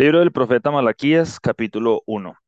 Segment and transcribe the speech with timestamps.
[0.00, 2.38] Libro del profeta Malaquías, capítulo uno.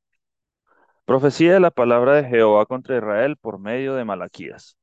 [1.04, 4.78] Profecía de la palabra de Jehová contra Israel por medio de Malaquías.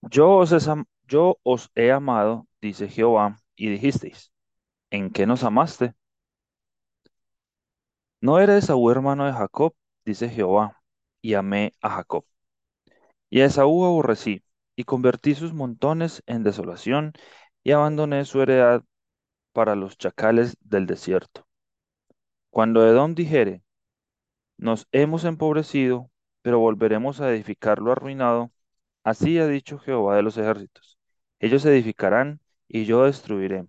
[0.00, 4.32] Yo os, he, amado, dice Jehová, y dijisteis,
[4.88, 5.92] ¿en qué nos amaste?
[8.22, 9.74] ¿No eres Esaú hermano de Jacob?
[10.06, 10.82] dice Jehová,
[11.20, 12.24] y amé a Jacob.
[13.28, 14.42] Y a Esaú aborrecí,
[14.76, 17.12] y convertí sus montones en desolación,
[17.62, 18.82] y abandoné su heredad
[19.52, 21.45] para los chacales del desierto.
[22.56, 23.62] Cuando Edom dijere,
[24.56, 26.10] nos hemos empobrecido,
[26.40, 28.50] pero volveremos a edificar lo arruinado,
[29.04, 30.96] así ha dicho Jehová de los ejércitos.
[31.38, 33.66] Ellos edificarán y yo destruiré,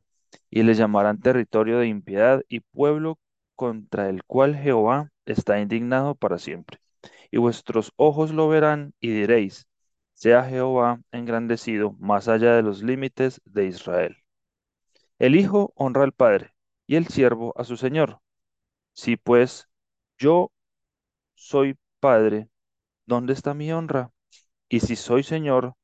[0.50, 3.20] y les llamarán territorio de impiedad y pueblo
[3.58, 6.80] contra el cual Jehová está indignado para siempre.
[7.30, 9.67] Y vuestros ojos lo verán y diréis,
[10.14, 14.16] sea Jehová engrandecido más allá de los límites de Israel.
[15.20, 16.54] El Hijo honra al Padre
[16.86, 18.22] y el siervo a su Señor.
[18.98, 19.70] Si pues
[20.18, 20.52] yo
[21.36, 22.50] soy Padre,
[23.08, 24.12] ¿dónde está mi honra?
[24.70, 25.76] Y si soy Señor,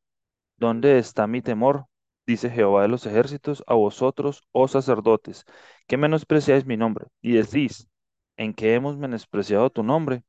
[0.58, 1.88] ¿dónde está mi temor?
[2.28, 5.46] Dice Jehová de los ejércitos a vosotros, oh sacerdotes,
[5.88, 7.90] que menospreciáis mi nombre, y decís,
[8.38, 10.24] ¿en qué hemos menospreciado tu nombre?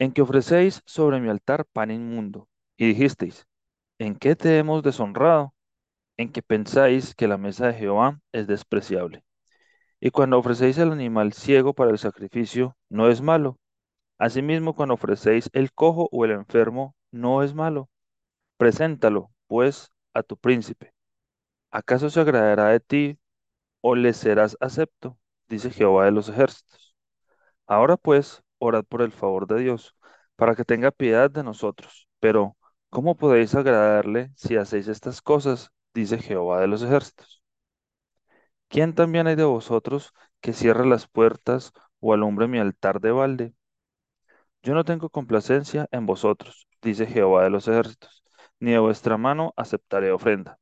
[0.00, 3.46] En que ofrecéis sobre mi altar pan inmundo, y dijisteis,
[3.98, 5.54] ¿en qué te hemos deshonrado?
[6.16, 9.24] En que pensáis que la mesa de Jehová es despreciable.
[10.00, 13.58] Y cuando ofrecéis el animal ciego para el sacrificio, no es malo,
[14.18, 17.88] Asimismo, cuando ofrecéis el cojo o el enfermo, no es malo.
[18.58, 20.94] Preséntalo, pues, a tu príncipe.
[21.70, 23.18] ¿Acaso se agradará de ti
[23.82, 25.18] o le serás acepto?
[25.48, 26.96] Dice Jehová de los ejércitos.
[27.66, 29.94] Ahora pues, orad por el favor de Dios,
[30.36, 32.08] para que tenga piedad de nosotros.
[32.20, 32.56] Pero,
[32.90, 35.70] ¿cómo podéis agradarle si hacéis estas cosas?
[35.94, 37.37] Dice Jehová de los ejércitos.
[38.68, 43.54] ¿Quién también hay de vosotros que cierre las puertas o alumbre mi altar de balde?
[44.62, 48.22] Yo no tengo complacencia en vosotros, dice Jehová de los ejércitos,
[48.60, 50.58] ni de vuestra mano aceptaré ofrenda.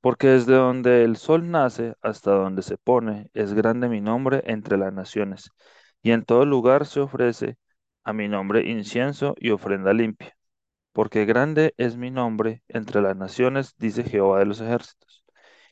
[0.00, 4.78] Porque desde donde el sol nace hasta donde se pone, es grande mi nombre entre
[4.78, 5.50] las naciones,
[6.02, 7.58] y en todo lugar se ofrece
[8.04, 10.36] a mi nombre incienso y ofrenda limpia.
[10.92, 15.24] Porque grande es mi nombre entre las naciones, dice Jehová de los ejércitos.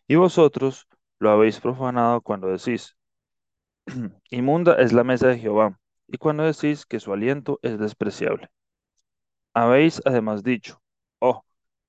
[0.09, 0.89] Y vosotros
[1.21, 2.97] lo habéis profanado cuando decís,
[4.31, 8.51] inmunda es la mesa de Jehová y cuando decís que su aliento es despreciable.
[9.55, 10.81] Habéis además dicho,
[11.19, 11.45] oh,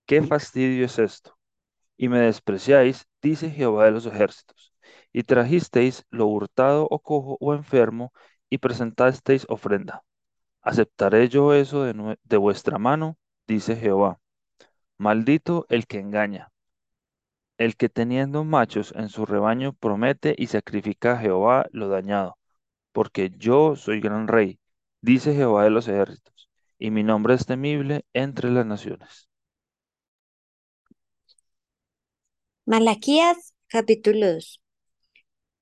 [0.05, 1.37] qué fastidio es esto,
[1.97, 4.73] y me despreciáis, dice Jehová de los ejércitos,
[5.13, 8.13] y trajisteis lo hurtado o cojo o enfermo,
[8.49, 10.03] y presentasteis ofrenda.
[10.61, 13.17] ¿Aceptaré yo eso de, de vuestra mano?
[13.47, 14.19] dice Jehová.
[14.97, 16.51] Maldito el que engaña,
[17.59, 22.39] el que teniendo machos en su rebaño promete y sacrifica a Jehová lo dañado
[22.91, 24.59] porque yo soy gran rey,
[25.01, 29.29] dice Jehová de los ejércitos, y mi nombre es temible entre las naciones.
[32.65, 34.61] Malaquías capítulo 2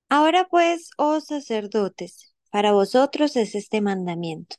[0.09, 4.55] Ahora pues, oh sacerdotes, para vosotros es este mandamiento.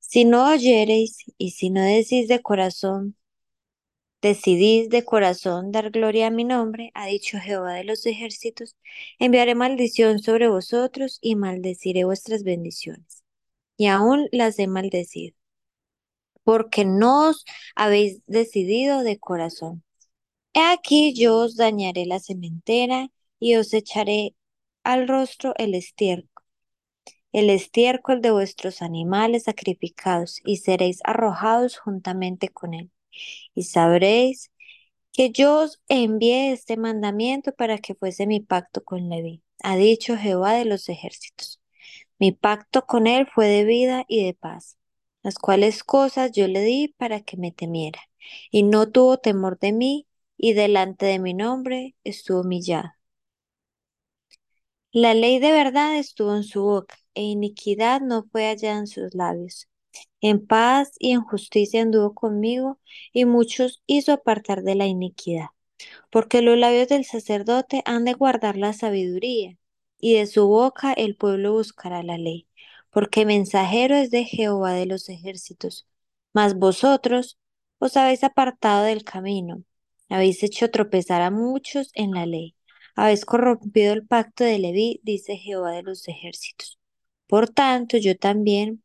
[0.00, 3.16] Si no oyereis y si no decís de corazón,
[4.24, 8.74] decidís de corazón dar gloria a mi nombre, ha dicho Jehová de los ejércitos,
[9.18, 13.22] enviaré maldición sobre vosotros y maldeciré vuestras bendiciones.
[13.76, 15.36] Y aún las he maldecido,
[16.42, 19.84] porque no os habéis decidido de corazón.
[20.54, 24.36] He aquí yo os dañaré la cementera y os echaré
[24.84, 26.44] al rostro el estiércol,
[27.32, 32.90] el estiércol de vuestros animales sacrificados, y seréis arrojados juntamente con él
[33.54, 34.50] y sabréis
[35.12, 40.16] que yo os envié este mandamiento para que fuese mi pacto con Leví, ha dicho
[40.16, 41.60] Jehová de los ejércitos.
[42.18, 44.78] Mi pacto con él fue de vida y de paz,
[45.22, 48.00] las cuales cosas yo le di para que me temiera,
[48.50, 52.90] y no tuvo temor de mí, y delante de mi nombre estuvo humillado.
[54.92, 59.14] La ley de verdad estuvo en su boca, e iniquidad no fue hallada en sus
[59.14, 59.68] labios.
[60.20, 62.78] En paz y en justicia anduvo conmigo,
[63.12, 65.48] y muchos hizo apartar de la iniquidad.
[66.10, 69.56] Porque los labios del sacerdote han de guardar la sabiduría,
[70.00, 72.48] y de su boca el pueblo buscará la ley.
[72.90, 75.86] Porque mensajero es de Jehová de los ejércitos.
[76.32, 77.38] Mas vosotros
[77.78, 79.64] os habéis apartado del camino,
[80.08, 82.54] habéis hecho tropezar a muchos en la ley,
[82.94, 86.78] habéis corrompido el pacto de Leví, dice Jehová de los ejércitos.
[87.26, 88.83] Por tanto, yo también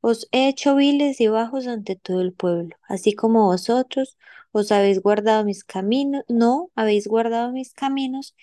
[0.00, 4.18] os he hecho viles y bajos ante todo el pueblo, así como vosotros
[4.52, 8.34] os habéis guardado mis caminos, no habéis guardado mis caminos,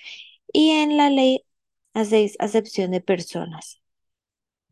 [0.54, 1.46] y en la ley
[1.94, 3.82] hacéis acepción de personas.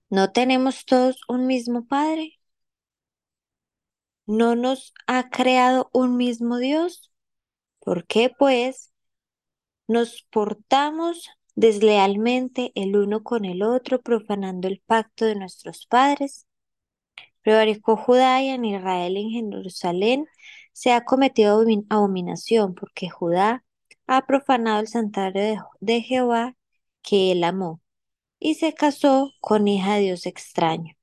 [0.09, 2.39] ¿No tenemos todos un mismo Padre?
[4.27, 7.11] ¿No nos ha creado un mismo Dios?
[7.79, 8.93] ¿Por qué, pues,
[9.87, 16.44] nos portamos deslealmente el uno con el otro, profanando el pacto de nuestros padres?
[17.45, 20.25] Prevaricó Judá y en Israel en Jerusalén
[20.73, 23.63] se ha cometido abomin- abominación, porque Judá
[24.07, 26.55] ha profanado el santuario de, de Jehová
[27.03, 27.81] que él amó,
[28.39, 30.95] y se casó con hija de Dios extraño.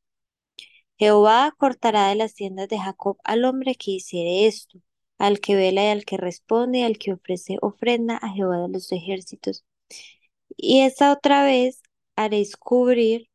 [0.98, 4.80] Jehová cortará de las tiendas de Jacob al hombre que hiciere esto,
[5.18, 8.68] al que vela y al que responde y al que ofrece ofrenda a Jehová de
[8.68, 9.64] los ejércitos.
[10.56, 11.82] Y esta otra vez
[12.16, 13.28] haréis cubrir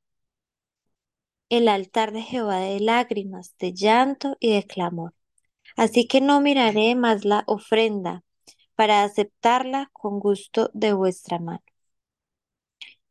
[1.50, 5.14] el altar de Jehová de lágrimas, de llanto y de clamor.
[5.78, 8.24] Así que no miraré más la ofrenda
[8.76, 11.64] para aceptarla con gusto de vuestra mano.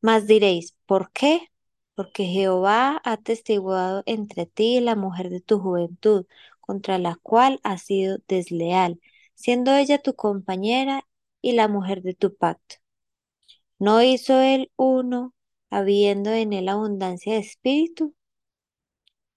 [0.01, 1.41] Mas diréis, ¿por qué?
[1.95, 6.27] Porque Jehová ha testiguado entre ti y la mujer de tu juventud,
[6.61, 9.01] contra la cual has sido desleal,
[9.35, 11.07] siendo ella tu compañera
[11.43, 12.77] y la mujer de tu pacto.
[13.79, 15.35] ¿No hizo él uno,
[15.71, 18.16] habiendo en él abundancia de espíritu?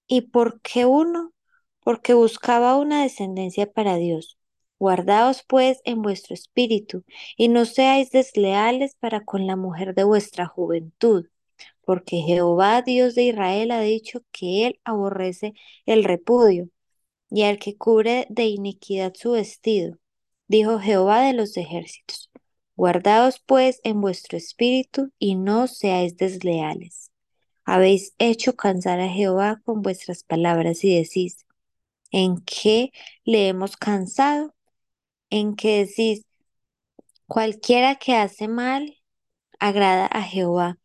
[0.10, 1.34] ¿Y por qué uno?
[1.82, 4.38] Porque buscaba una descendencia para Dios.
[4.80, 7.04] Guardaos pues en vuestro espíritu,
[7.38, 11.28] y no seáis desleales para con la mujer de vuestra juventud,
[11.86, 15.54] porque Jehová Dios de Israel ha dicho que él aborrece
[15.86, 16.70] el repudio,
[17.30, 19.98] y al que cubre de iniquidad su vestido,
[20.48, 22.32] dijo Jehová de los ejércitos.
[22.76, 27.09] Guardaos pues en vuestro espíritu, y no seáis desleales.
[27.72, 31.46] Habéis hecho cansar a Jehová con vuestras palabras y decís,
[32.12, 32.92] ¿en qué
[33.26, 34.56] le hemos cansado?
[35.30, 36.26] En que decís,
[37.28, 38.98] cualquiera que hace mal
[39.60, 40.80] agrada a Jehová,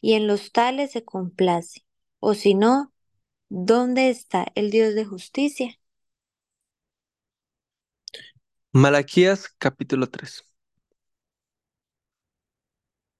[0.00, 1.86] y en los tales se complace.
[2.20, 2.92] O si no,
[3.48, 5.78] ¿dónde está el Dios de justicia?
[8.72, 10.44] Malaquías capítulo 3.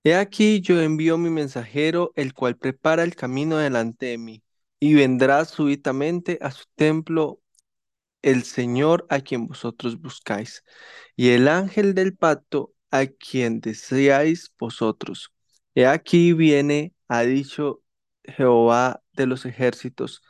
[0.04, 4.42] He aquí yo envío mi mensajero, el cual prepara el camino delante de mí,
[4.80, 7.40] y vendrá súbitamente a su templo
[8.22, 10.64] el Señor a quien vosotros buscáis,
[11.16, 15.32] y el ángel del pacto a quien deseáis vosotros.
[15.74, 17.82] He aquí viene, ha dicho
[18.24, 20.22] Jehová de los ejércitos,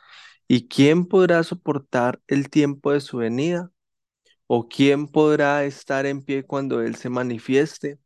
[0.47, 3.71] ¿y quién podrá soportar el tiempo de su venida?
[4.47, 7.99] ¿O quién podrá estar en pie cuando Él se manifieste?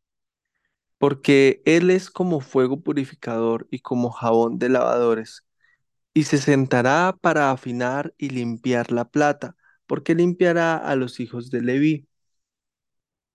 [1.00, 5.46] Porque Él es como fuego purificador y como jabón de lavadores,
[6.13, 9.56] y se sentará para afinar y limpiar la plata,
[9.88, 12.07] porque limpiará a los hijos de Leví.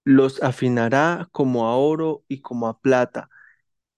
[0.04, 3.30] Los afinará como a oro y como a plata,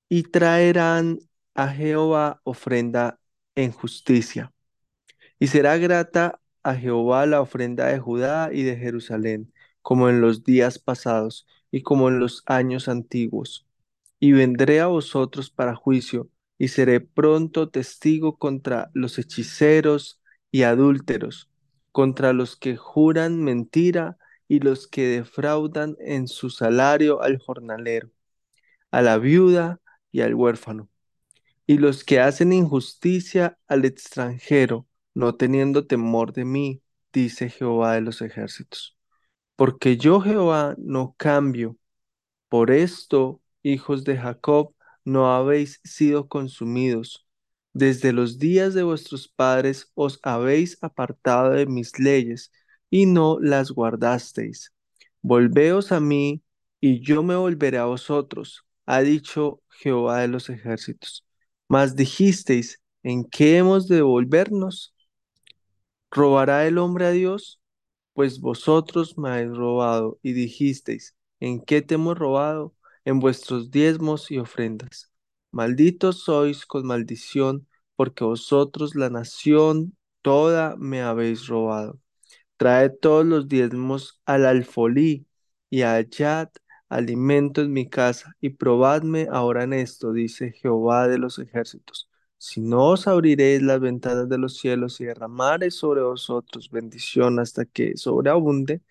[0.08, 1.20] y traerán
[1.54, 3.20] a Jehová ofrenda
[3.56, 4.52] en justicia.
[5.38, 9.52] Y será grata a Jehová la ofrenda de Judá y de Jerusalén,
[9.86, 13.68] como en los días pasados y como en los años antiguos.
[14.18, 16.28] Y vendré a vosotros para juicio,
[16.58, 21.50] y seré pronto testigo contra los hechiceros y adúlteros,
[21.92, 24.18] contra los que juran mentira
[24.48, 28.10] y los que defraudan en su salario al jornalero,
[28.90, 29.80] a la viuda
[30.10, 30.90] y al huérfano
[31.66, 38.00] y los que hacen injusticia al extranjero, no teniendo temor de mí, dice Jehová de
[38.02, 38.95] los ejércitos.
[39.56, 41.76] Porque yo, Jehová, no cambio.
[42.48, 47.26] Por esto, hijos de Jacob, no habéis sido consumidos.
[47.74, 52.52] Desde los días de vuestros padres os habéis apartado de mis leyes
[52.90, 54.72] y no las guardasteis.
[55.22, 56.42] Volveos a mí
[56.80, 61.26] y yo me volveré a vosotros, ha dicho Jehová de los ejércitos.
[61.68, 64.94] Mas dijisteis, ¿en qué hemos de volvernos?
[66.10, 67.60] ¿Robará el hombre a Dios?
[68.16, 72.74] Pues vosotros me habéis robado y dijisteis, ¿en qué te hemos robado?
[73.04, 75.12] En vuestros diezmos y ofrendas.
[75.52, 82.00] Malditos sois con maldición, porque vosotros la nación toda me habéis robado.
[82.58, 85.26] Traed todos los diezmos al alfolí
[85.70, 86.50] y hallad
[86.90, 92.10] alimento en mi casa, y probadme ahora en esto, dice Jehová de los ejércitos.
[92.38, 97.64] Si no os abriréis las ventanas de los cielos y derramaréis sobre vosotros bendición hasta
[97.64, 98.82] que sobreabunde,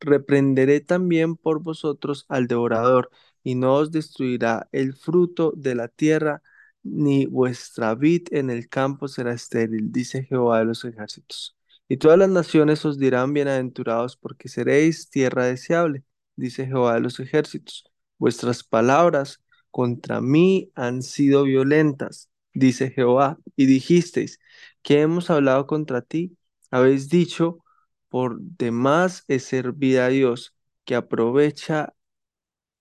[0.00, 3.10] reprenderé también por vosotros al devorador,
[3.42, 6.42] y no os destruirá el fruto de la tierra,
[6.82, 11.56] ni vuestra vid en el campo será estéril, dice Jehová de los ejércitos.
[11.88, 16.04] Y todas las naciones os dirán bienaventurados, porque seréis tierra deseable,
[16.36, 17.84] dice Jehová de los ejércitos.
[18.18, 24.38] Vuestras palabras contra mí han sido violentas, dice Jehová, y dijisteis,
[24.82, 26.36] que hemos hablado contra ti?
[26.70, 27.58] Habéis dicho,
[28.08, 31.94] por demás es servir a Dios, que aprovecha,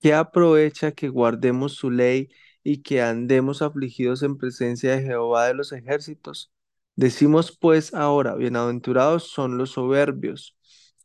[0.02, 2.30] que aprovecha que guardemos su ley
[2.64, 6.52] y que andemos afligidos en presencia de Jehová de los ejércitos.
[6.96, 10.56] Decimos pues ahora, bienaventurados son los soberbios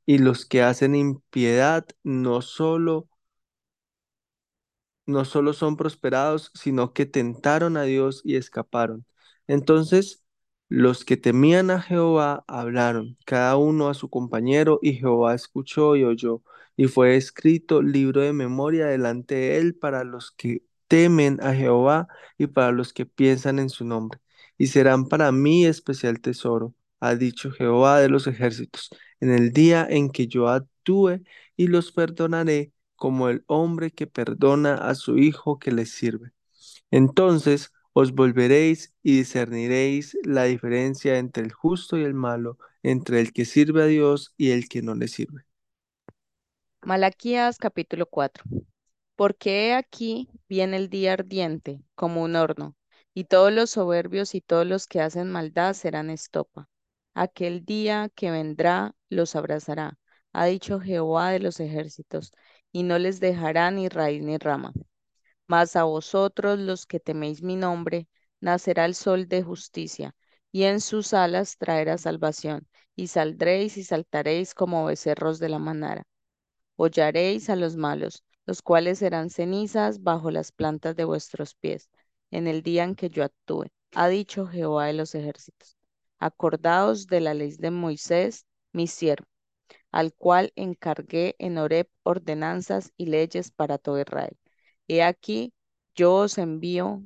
[0.07, 3.08] y los que hacen impiedad, no solo
[5.09, 9.07] no solo son prosperados, sino que tentaron a Dios y escaparon.
[9.47, 10.23] Entonces,
[10.69, 16.05] los que temían a Jehová hablaron, cada uno a su compañero, y Jehová escuchó y
[16.05, 16.43] oyó,
[16.77, 22.09] y fue escrito libro de memoria delante de él para los que temen a Jehová
[22.37, 24.21] y para los que piensan en su nombre.
[24.59, 29.87] Y serán para mí especial tesoro, ha dicho Jehová de los ejércitos, en el día
[29.89, 31.23] en que yo actúe
[31.57, 36.33] y los perdonaré como el hombre que perdona a su hijo que le sirve.
[36.91, 43.33] Entonces os volveréis y discerniréis la diferencia entre el justo y el malo, entre el
[43.33, 45.47] que sirve a Dios y el que no le sirve.
[46.83, 48.45] Malaquías capítulo 4.
[49.17, 52.77] Porque he aquí viene el día ardiente como un horno,
[53.15, 56.69] y todos los soberbios y todos los que hacen maldad serán estopa.
[57.15, 59.99] Aquel día que vendrá los abrazará,
[60.33, 62.33] ha dicho Jehová de los ejércitos,
[62.73, 64.73] y no les dejará ni raíz ni rama.
[65.47, 68.09] Mas a vosotros los que teméis mi nombre,
[68.41, 70.15] nacerá el sol de justicia,
[70.53, 76.05] y en sus alas traerá salvación, y saldréis y saltaréis como becerros de la manara.
[76.77, 81.89] Hollaréis a los malos, los cuales serán cenizas bajo las plantas de vuestros pies,
[82.31, 85.77] en el día en que yo actúe, ha dicho Jehová de los ejércitos.
[86.19, 89.27] Acordaos de la ley de Moisés, mi siervo,
[89.93, 94.37] al cual encargué en Horeb ordenanzas y leyes para todo Israel.
[94.89, 95.53] He aquí,
[95.95, 97.03] yo os envío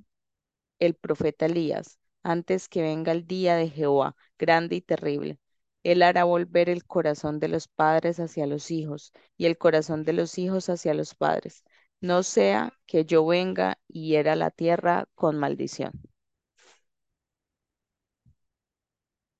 [0.78, 5.38] el profeta Elías, antes que venga el día de Jehová, grande y terrible.
[5.82, 10.12] Él hará volver el corazón de los padres hacia los hijos y el corazón de
[10.12, 11.64] los hijos hacia los padres.
[12.00, 15.92] No sea que yo venga y hiera la tierra con maldición.